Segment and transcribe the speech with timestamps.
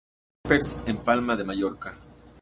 [0.41, 1.93] Pepper's" en Palma de Mallorca.